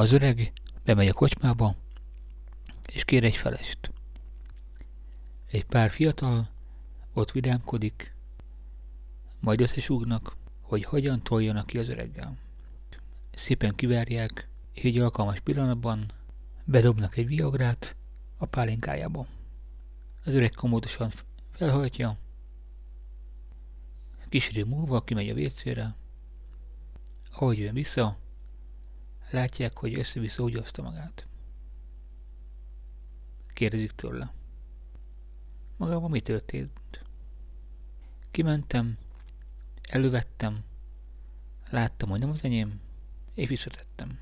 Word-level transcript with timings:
Az 0.00 0.12
öreg 0.12 0.52
bemegy 0.84 1.08
a 1.08 1.12
kocsmába, 1.12 1.74
és 2.92 3.04
kér 3.04 3.24
egy 3.24 3.36
felest. 3.36 3.92
Egy 5.46 5.64
pár 5.64 5.90
fiatal 5.90 6.48
ott 7.12 7.30
vidámkodik, 7.30 8.14
majd 9.40 9.60
összesúgnak, 9.60 10.36
hogy 10.60 10.84
hogyan 10.84 11.22
toljanak 11.22 11.66
ki 11.66 11.78
az 11.78 11.88
öreggel. 11.88 12.36
Szépen 13.30 13.74
kivárják, 13.74 14.48
így 14.74 14.98
alkalmas 14.98 15.40
pillanatban 15.40 16.12
bedobnak 16.64 17.16
egy 17.16 17.26
viagrát 17.26 17.96
a 18.36 18.46
pálinkájába. 18.46 19.26
Az 20.24 20.34
öreg 20.34 20.50
komótosan 20.54 21.10
felhajtja, 21.52 22.18
kis 24.28 24.48
idő 24.48 24.64
múlva 24.64 25.04
kimegy 25.04 25.28
a 25.28 25.34
vécére, 25.34 25.94
ahogy 27.30 27.58
jön 27.58 27.74
vissza, 27.74 28.16
látják, 29.30 29.78
hogy 29.78 29.98
össze-vissza 29.98 30.42
úgy 30.42 30.56
magát. 30.82 31.26
Kérdezik 33.52 33.90
tőle. 33.90 34.32
Magában 35.76 36.10
mi 36.10 36.20
történt? 36.20 37.04
Kimentem, 38.30 38.96
elővettem, 39.82 40.64
láttam, 41.70 42.08
hogy 42.08 42.20
nem 42.20 42.30
az 42.30 42.44
enyém, 42.44 42.80
és 43.34 43.48
visszatettem. 43.48 44.18